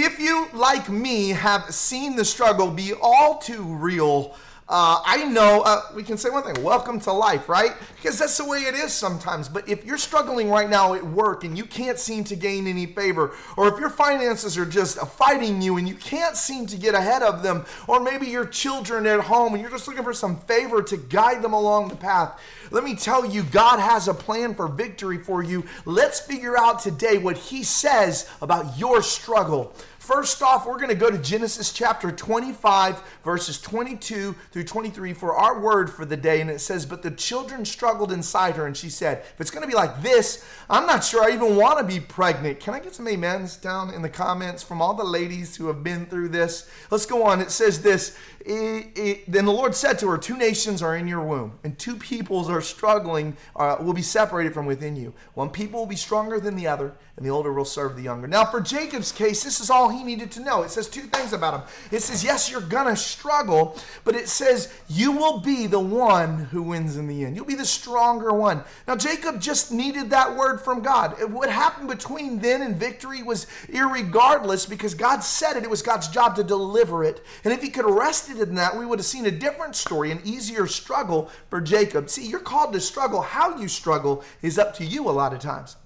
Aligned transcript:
If 0.00 0.20
you, 0.20 0.46
like 0.52 0.88
me, 0.88 1.30
have 1.30 1.74
seen 1.74 2.14
the 2.14 2.24
struggle 2.24 2.70
be 2.70 2.92
all 2.92 3.38
too 3.38 3.64
real, 3.64 4.36
uh, 4.70 5.00
I 5.02 5.24
know 5.24 5.62
uh, 5.64 5.80
we 5.94 6.02
can 6.02 6.18
say 6.18 6.28
one 6.28 6.42
thing 6.42 6.62
welcome 6.62 7.00
to 7.00 7.12
life, 7.12 7.48
right? 7.48 7.72
Because 7.96 8.18
that's 8.18 8.36
the 8.36 8.44
way 8.44 8.58
it 8.58 8.74
is 8.74 8.92
sometimes. 8.92 9.48
But 9.48 9.66
if 9.66 9.82
you're 9.86 9.96
struggling 9.96 10.50
right 10.50 10.68
now 10.68 10.92
at 10.92 11.02
work 11.02 11.44
and 11.44 11.56
you 11.56 11.64
can't 11.64 11.98
seem 11.98 12.22
to 12.24 12.36
gain 12.36 12.66
any 12.66 12.84
favor, 12.84 13.34
or 13.56 13.68
if 13.68 13.80
your 13.80 13.88
finances 13.88 14.58
are 14.58 14.66
just 14.66 14.98
fighting 14.98 15.62
you 15.62 15.78
and 15.78 15.88
you 15.88 15.94
can't 15.94 16.36
seem 16.36 16.66
to 16.66 16.76
get 16.76 16.94
ahead 16.94 17.22
of 17.22 17.42
them, 17.42 17.64
or 17.86 17.98
maybe 17.98 18.26
your 18.26 18.44
children 18.44 19.06
at 19.06 19.20
home 19.20 19.54
and 19.54 19.62
you're 19.62 19.70
just 19.70 19.88
looking 19.88 20.04
for 20.04 20.12
some 20.12 20.38
favor 20.40 20.82
to 20.82 20.98
guide 20.98 21.40
them 21.40 21.54
along 21.54 21.88
the 21.88 21.96
path, 21.96 22.38
let 22.70 22.84
me 22.84 22.94
tell 22.94 23.24
you, 23.24 23.44
God 23.44 23.80
has 23.80 24.06
a 24.06 24.12
plan 24.12 24.54
for 24.54 24.68
victory 24.68 25.16
for 25.16 25.42
you. 25.42 25.64
Let's 25.86 26.20
figure 26.20 26.58
out 26.58 26.80
today 26.80 27.16
what 27.16 27.38
He 27.38 27.62
says 27.62 28.28
about 28.42 28.78
your 28.78 29.00
struggle. 29.00 29.72
First 30.08 30.42
off, 30.42 30.66
we're 30.66 30.78
going 30.78 30.88
to 30.88 30.94
go 30.94 31.10
to 31.10 31.18
Genesis 31.18 31.70
chapter 31.70 32.10
25, 32.10 33.02
verses 33.22 33.60
22 33.60 34.34
through 34.52 34.64
23 34.64 35.12
for 35.12 35.34
our 35.34 35.60
word 35.60 35.90
for 35.90 36.06
the 36.06 36.16
day. 36.16 36.40
And 36.40 36.48
it 36.48 36.60
says, 36.60 36.86
But 36.86 37.02
the 37.02 37.10
children 37.10 37.66
struggled 37.66 38.10
inside 38.10 38.56
her, 38.56 38.66
and 38.66 38.74
she 38.74 38.88
said, 38.88 39.18
If 39.18 39.38
it's 39.38 39.50
going 39.50 39.64
to 39.64 39.68
be 39.68 39.74
like 39.74 40.00
this, 40.00 40.46
I'm 40.70 40.86
not 40.86 41.04
sure 41.04 41.22
I 41.22 41.34
even 41.34 41.56
want 41.56 41.78
to 41.78 41.84
be 41.84 42.00
pregnant. 42.00 42.58
Can 42.58 42.72
I 42.72 42.80
get 42.80 42.94
some 42.94 43.06
amens 43.06 43.58
down 43.58 43.92
in 43.92 44.00
the 44.00 44.08
comments 44.08 44.62
from 44.62 44.80
all 44.80 44.94
the 44.94 45.04
ladies 45.04 45.56
who 45.56 45.66
have 45.66 45.84
been 45.84 46.06
through 46.06 46.30
this? 46.30 46.70
Let's 46.90 47.04
go 47.04 47.24
on. 47.24 47.42
It 47.42 47.50
says 47.50 47.82
this 47.82 48.16
it, 48.40 48.96
it, 48.96 49.30
Then 49.30 49.44
the 49.44 49.52
Lord 49.52 49.74
said 49.74 49.98
to 49.98 50.08
her, 50.08 50.16
Two 50.16 50.38
nations 50.38 50.80
are 50.80 50.96
in 50.96 51.06
your 51.06 51.22
womb, 51.22 51.58
and 51.64 51.78
two 51.78 51.96
peoples 51.96 52.48
are 52.48 52.62
struggling, 52.62 53.36
uh, 53.56 53.76
will 53.78 53.92
be 53.92 54.00
separated 54.00 54.54
from 54.54 54.64
within 54.64 54.96
you. 54.96 55.12
One 55.34 55.50
people 55.50 55.80
will 55.80 55.86
be 55.86 55.96
stronger 55.96 56.40
than 56.40 56.56
the 56.56 56.66
other, 56.66 56.96
and 57.18 57.26
the 57.26 57.30
older 57.30 57.52
will 57.52 57.66
serve 57.66 57.94
the 57.94 58.02
younger. 58.02 58.26
Now, 58.26 58.46
for 58.46 58.60
Jacob's 58.62 59.12
case, 59.12 59.44
this 59.44 59.60
is 59.60 59.68
all 59.68 59.90
he 59.90 59.97
needed 60.04 60.30
to 60.32 60.40
know. 60.40 60.62
It 60.62 60.70
says 60.70 60.88
two 60.88 61.02
things 61.02 61.32
about 61.32 61.54
him. 61.54 61.62
It 61.90 62.02
says, 62.02 62.24
Yes, 62.24 62.50
you're 62.50 62.60
going 62.60 62.86
to 62.86 62.96
struggle, 62.96 63.78
but 64.04 64.14
it 64.14 64.28
says, 64.28 64.72
You 64.88 65.12
will 65.12 65.40
be 65.40 65.66
the 65.66 65.80
one 65.80 66.44
who 66.46 66.62
wins 66.62 66.96
in 66.96 67.06
the 67.06 67.24
end. 67.24 67.36
You'll 67.36 67.44
be 67.44 67.54
the 67.54 67.64
stronger 67.64 68.32
one. 68.32 68.64
Now, 68.86 68.96
Jacob 68.96 69.40
just 69.40 69.72
needed 69.72 70.10
that 70.10 70.36
word 70.36 70.60
from 70.60 70.82
God. 70.82 71.16
What 71.32 71.50
happened 71.50 71.88
between 71.88 72.38
then 72.38 72.62
and 72.62 72.76
victory 72.76 73.22
was 73.22 73.46
irregardless 73.68 74.68
because 74.68 74.94
God 74.94 75.20
said 75.20 75.56
it. 75.56 75.64
It 75.64 75.70
was 75.70 75.82
God's 75.82 76.08
job 76.08 76.36
to 76.36 76.44
deliver 76.44 77.04
it. 77.04 77.24
And 77.44 77.52
if 77.52 77.62
he 77.62 77.70
could 77.70 77.84
have 77.84 77.94
rested 77.94 78.38
in 78.38 78.54
that, 78.56 78.76
we 78.76 78.86
would 78.86 78.98
have 78.98 79.06
seen 79.06 79.26
a 79.26 79.30
different 79.30 79.76
story, 79.76 80.10
an 80.10 80.20
easier 80.24 80.66
struggle 80.66 81.30
for 81.50 81.60
Jacob. 81.60 82.08
See, 82.10 82.26
you're 82.26 82.40
called 82.40 82.72
to 82.72 82.80
struggle. 82.80 83.22
How 83.22 83.56
you 83.58 83.68
struggle 83.68 84.24
is 84.42 84.58
up 84.58 84.74
to 84.74 84.84
you 84.84 85.08
a 85.08 85.12
lot 85.12 85.32
of 85.32 85.40
times. 85.40 85.76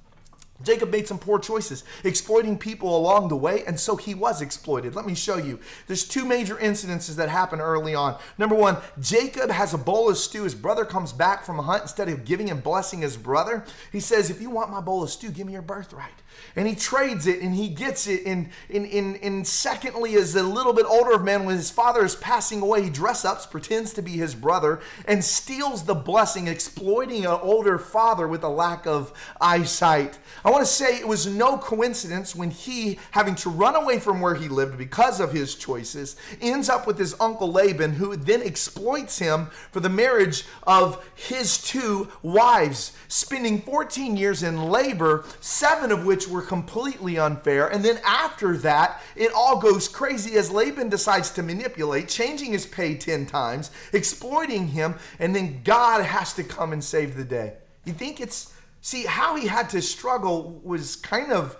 Jacob 0.63 0.91
made 0.91 1.09
some 1.09 1.19
poor 1.19 1.39
choices, 1.39 1.83
exploiting 2.05 2.57
people 2.57 2.97
along 2.97 3.29
the 3.29 3.37
way, 3.37 3.65
and 3.65 3.79
so 3.79 3.97
he 3.97 4.15
was 4.15 4.41
exploited. 4.41 4.95
Let 4.95 5.07
me 5.07 5.15
show 5.15 5.37
you. 5.37 5.59
There's 5.87 6.07
two 6.07 6.25
major 6.25 6.55
incidences 6.57 7.17
that 7.17 7.29
happen 7.29 7.61
early 7.61 7.95
on. 7.95 8.17
Number 8.39 8.55
one, 8.55 8.77
Jacob 9.01 9.51
has 9.51 9.75
a 9.75 9.79
bowl 9.79 10.09
of 10.09 10.19
stew. 10.19 10.45
His 10.45 10.55
brother 10.55 10.85
comes 10.85 11.13
back 11.13 11.45
from 11.45 11.59
a 11.59 11.63
hunt. 11.63 11.83
Instead 11.83 12.09
of 12.09 12.25
giving 12.25 12.51
and 12.51 12.63
blessing 12.63 13.01
his 13.01 13.17
brother, 13.17 13.65
he 13.91 13.99
says, 13.99 14.31
If 14.31 14.41
you 14.41 14.51
want 14.51 14.71
my 14.71 14.81
bowl 14.81 15.03
of 15.03 15.11
stew, 15.11 15.31
give 15.31 15.47
me 15.47 15.55
your 15.55 15.63
birthright 15.63 16.23
and 16.57 16.67
he 16.67 16.75
trades 16.75 17.27
it 17.27 17.41
and 17.41 17.55
he 17.55 17.69
gets 17.69 18.07
it. 18.07 18.25
And, 18.27 18.51
and 18.71 19.47
secondly, 19.47 20.15
as 20.15 20.35
a 20.35 20.43
little 20.43 20.73
bit 20.73 20.87
older 20.87 21.13
of 21.13 21.25
man, 21.25 21.45
when 21.45 21.57
his 21.57 21.71
father 21.71 22.05
is 22.05 22.17
passing 22.17 22.61
away, 22.63 22.83
he 22.83 22.91
dress 22.91 23.25
ups, 23.25 23.47
pretends 23.47 23.93
to 23.95 24.03
be 24.03 24.13
his 24.13 24.35
brother, 24.35 24.81
and 25.07 25.25
steals 25.25 25.85
the 25.85 25.95
blessing, 25.95 26.49
exploiting 26.49 27.25
an 27.25 27.39
older 27.43 27.79
father 27.79 28.29
with 28.29 28.45
a 28.45 28.49
lack 28.49 28.87
of 28.87 29.13
eyesight. 29.41 30.19
I 30.45 30.51
want 30.51 30.63
to 30.63 30.71
say 30.71 30.99
it 30.99 31.09
was 31.09 31.27
no 31.27 31.59
coincidence 31.59 32.35
when 32.35 32.51
he, 32.51 32.99
having 33.13 33.35
to 33.37 33.51
run 33.51 33.77
away 33.77 33.99
from 33.99 34.21
where 34.21 34.35
he 34.35 34.49
lived 34.49 34.79
because 34.79 35.21
of 35.21 35.33
his 35.33 35.55
choices, 35.55 36.17
ends 36.41 36.69
up 36.69 36.87
with 36.87 36.99
his 36.99 37.15
uncle 37.21 37.51
Laban, 37.51 37.93
who 37.95 38.17
then 38.17 38.43
exploits 38.43 39.19
him 39.19 39.47
for 39.71 39.81
the 39.81 39.89
marriage 39.89 40.45
of 40.65 41.05
his 41.15 41.59
two 41.59 42.09
wives, 42.23 42.93
spending 43.09 43.61
14 43.61 44.17
years 44.17 44.43
in 44.43 44.71
labor, 44.71 45.25
seven 45.41 45.93
of 45.93 46.05
which 46.05 46.22
were 46.29 46.43
completely 46.43 47.19
unfair. 47.19 47.69
And 47.69 47.85
then 47.85 47.99
after 48.05 48.57
that, 48.59 49.01
it 49.17 49.33
all 49.33 49.59
goes 49.59 49.89
crazy 49.89 50.37
as 50.37 50.51
Laban 50.51 50.89
decides 50.89 51.31
to 51.33 51.43
manipulate, 51.43 52.09
changing 52.09 52.53
his 52.53 52.67
pay 52.67 52.95
10 52.97 53.27
times, 53.27 53.71
exploiting 53.93 54.69
him, 54.69 54.95
and 55.19 55.35
then 55.35 55.63
God 55.65 56.05
has 56.05 56.33
to 56.35 56.45
come 56.45 56.73
and 56.73 56.83
save 56.83 57.17
the 57.17 57.25
day. 57.25 57.55
You 57.85 57.93
think 57.93 58.21
it's, 58.21 58.53
see, 58.81 59.05
how 59.05 59.37
he 59.37 59.47
had 59.47 59.69
to 59.71 59.83
struggle 59.83 60.61
was 60.65 60.97
kind 60.97 61.33
of 61.33 61.57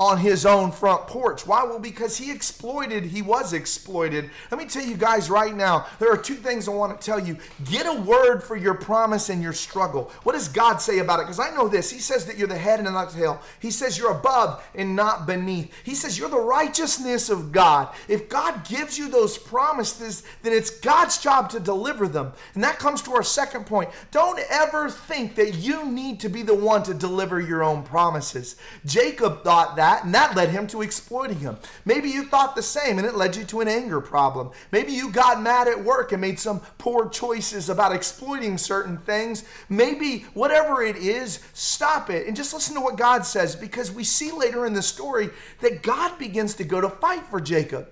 on 0.00 0.18
his 0.18 0.44
own 0.44 0.72
front 0.72 1.06
porch. 1.06 1.46
Why? 1.46 1.62
Well, 1.62 1.78
because 1.78 2.16
he 2.16 2.32
exploited, 2.32 3.04
he 3.04 3.22
was 3.22 3.52
exploited. 3.52 4.30
Let 4.50 4.58
me 4.58 4.66
tell 4.66 4.84
you 4.84 4.96
guys 4.96 5.30
right 5.30 5.54
now, 5.54 5.86
there 6.00 6.10
are 6.12 6.16
two 6.16 6.34
things 6.34 6.66
I 6.66 6.72
want 6.72 7.00
to 7.00 7.04
tell 7.04 7.20
you. 7.20 7.36
Get 7.70 7.86
a 7.86 8.00
word 8.00 8.42
for 8.42 8.56
your 8.56 8.74
promise 8.74 9.28
and 9.28 9.40
your 9.40 9.52
struggle. 9.52 10.10
What 10.24 10.32
does 10.32 10.48
God 10.48 10.78
say 10.78 10.98
about 10.98 11.20
it? 11.20 11.24
Because 11.24 11.38
I 11.38 11.54
know 11.54 11.68
this. 11.68 11.88
He 11.88 12.00
says 12.00 12.26
that 12.26 12.36
you're 12.36 12.48
the 12.48 12.58
head 12.58 12.80
and 12.80 12.88
not 12.92 13.10
the 13.10 13.20
tail. 13.20 13.40
He 13.60 13.70
says 13.70 13.96
you're 13.96 14.10
above 14.10 14.64
and 14.74 14.96
not 14.96 15.26
beneath. 15.26 15.72
He 15.84 15.94
says 15.94 16.18
you're 16.18 16.28
the 16.28 16.40
righteousness 16.40 17.30
of 17.30 17.52
God. 17.52 17.94
If 18.08 18.28
God 18.28 18.64
gives 18.64 18.98
you 18.98 19.08
those 19.08 19.38
promises, 19.38 20.24
then 20.42 20.52
it's 20.52 20.70
God's 20.70 21.18
job 21.18 21.48
to 21.50 21.60
deliver 21.60 22.08
them. 22.08 22.32
And 22.54 22.64
that 22.64 22.80
comes 22.80 23.02
to 23.02 23.14
our 23.14 23.22
second 23.22 23.66
point. 23.66 23.90
Don't 24.10 24.40
ever 24.50 24.90
think 24.90 25.36
that 25.36 25.54
you 25.54 25.84
need 25.84 26.18
to 26.20 26.28
be 26.28 26.42
the 26.42 26.54
one 26.54 26.82
to 26.84 26.94
deliver 26.94 27.40
your 27.40 27.62
own 27.62 27.84
promises. 27.84 28.56
Jacob 28.84 29.44
thought 29.44 29.76
that 29.76 29.91
that, 29.92 30.04
and 30.04 30.14
that 30.14 30.34
led 30.34 30.48
him 30.48 30.66
to 30.68 30.82
exploiting 30.82 31.38
him. 31.38 31.56
Maybe 31.84 32.08
you 32.08 32.24
thought 32.24 32.56
the 32.56 32.62
same, 32.62 32.98
and 32.98 33.06
it 33.06 33.14
led 33.14 33.36
you 33.36 33.44
to 33.44 33.60
an 33.60 33.68
anger 33.68 34.00
problem. 34.00 34.50
Maybe 34.70 34.92
you 34.92 35.10
got 35.10 35.42
mad 35.42 35.68
at 35.68 35.84
work 35.84 36.12
and 36.12 36.20
made 36.20 36.38
some 36.38 36.60
poor 36.78 37.08
choices 37.08 37.68
about 37.68 37.92
exploiting 37.92 38.56
certain 38.56 38.96
things. 38.98 39.44
Maybe 39.68 40.20
whatever 40.32 40.82
it 40.82 40.96
is, 40.96 41.40
stop 41.52 42.08
it 42.08 42.26
and 42.26 42.34
just 42.34 42.54
listen 42.54 42.74
to 42.74 42.80
what 42.80 42.96
God 42.96 43.26
says 43.26 43.54
because 43.54 43.92
we 43.92 44.04
see 44.04 44.32
later 44.32 44.64
in 44.64 44.72
the 44.72 44.82
story 44.82 45.30
that 45.60 45.82
God 45.82 46.18
begins 46.18 46.54
to 46.54 46.64
go 46.64 46.80
to 46.80 46.88
fight 46.88 47.26
for 47.26 47.40
Jacob. 47.40 47.88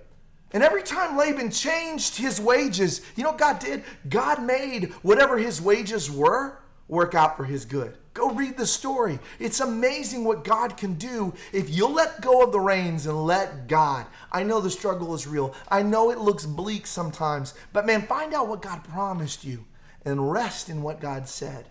And 0.52 0.62
every 0.62 0.82
time 0.82 1.16
Laban 1.16 1.50
changed 1.50 2.16
his 2.16 2.40
wages, 2.40 3.02
you 3.14 3.22
know 3.22 3.30
what 3.30 3.38
God 3.38 3.58
did? 3.58 3.84
God 4.08 4.42
made 4.42 4.92
whatever 5.02 5.38
his 5.38 5.60
wages 5.60 6.10
were 6.10 6.58
work 6.88 7.14
out 7.14 7.36
for 7.36 7.44
his 7.44 7.64
good. 7.64 7.96
Go 8.12 8.30
read 8.30 8.56
the 8.56 8.66
story. 8.66 9.20
It's 9.38 9.60
amazing 9.60 10.24
what 10.24 10.42
God 10.42 10.76
can 10.76 10.94
do 10.94 11.32
if 11.52 11.70
you'll 11.70 11.92
let 11.92 12.20
go 12.20 12.42
of 12.42 12.50
the 12.50 12.58
reins 12.58 13.06
and 13.06 13.24
let 13.24 13.68
God. 13.68 14.06
I 14.32 14.42
know 14.42 14.60
the 14.60 14.70
struggle 14.70 15.14
is 15.14 15.28
real. 15.28 15.54
I 15.68 15.82
know 15.82 16.10
it 16.10 16.18
looks 16.18 16.44
bleak 16.44 16.86
sometimes, 16.86 17.54
but 17.72 17.86
man, 17.86 18.02
find 18.02 18.34
out 18.34 18.48
what 18.48 18.62
God 18.62 18.82
promised 18.82 19.44
you 19.44 19.64
and 20.04 20.32
rest 20.32 20.68
in 20.68 20.82
what 20.82 21.00
God 21.00 21.28
said. 21.28 21.68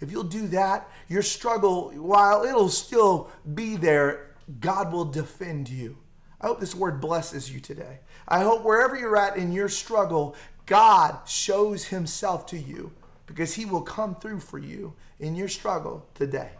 If 0.00 0.12
you'll 0.12 0.22
do 0.22 0.46
that, 0.48 0.88
your 1.08 1.22
struggle, 1.22 1.90
while 1.90 2.44
it'll 2.44 2.68
still 2.68 3.30
be 3.54 3.76
there, 3.76 4.36
God 4.60 4.92
will 4.92 5.04
defend 5.04 5.68
you. 5.68 5.98
I 6.40 6.46
hope 6.46 6.60
this 6.60 6.74
word 6.74 7.00
blesses 7.00 7.52
you 7.52 7.60
today. 7.60 7.98
I 8.26 8.40
hope 8.40 8.64
wherever 8.64 8.96
you're 8.96 9.16
at 9.16 9.36
in 9.36 9.52
your 9.52 9.68
struggle, 9.68 10.36
God 10.66 11.18
shows 11.26 11.84
himself 11.86 12.46
to 12.46 12.58
you 12.58 12.92
because 13.30 13.54
he 13.54 13.64
will 13.64 13.82
come 13.82 14.16
through 14.16 14.40
for 14.40 14.58
you 14.58 14.92
in 15.20 15.36
your 15.36 15.46
struggle 15.46 16.04
today. 16.14 16.50